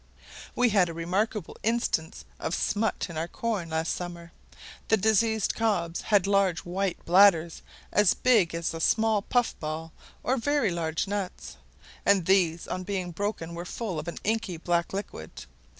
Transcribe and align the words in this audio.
We 0.55 0.69
had 0.69 0.89
a 0.89 0.95
remarkable 0.95 1.55
instance 1.61 2.25
of 2.39 2.55
smut 2.55 3.05
in 3.07 3.17
our 3.19 3.27
corn 3.27 3.69
last 3.69 3.93
summer. 3.93 4.31
The 4.87 4.97
diseased 4.97 5.53
cobs 5.53 6.01
had 6.01 6.25
large 6.25 6.61
white 6.61 6.97
bladders 7.05 7.61
as 7.91 8.15
big 8.15 8.55
as 8.55 8.73
a 8.73 8.81
small 8.81 9.21
puff 9.21 9.53
ball, 9.59 9.91
or 10.23 10.37
very 10.37 10.71
large 10.71 11.05
nuts, 11.05 11.55
and 12.03 12.25
these 12.25 12.67
on 12.67 12.81
being 12.81 13.11
broken 13.11 13.53
were 13.53 13.63
full 13.63 13.99
of 13.99 14.07
an 14.07 14.17
inky 14.23 14.57
black 14.57 14.91
liquid. 14.91 15.45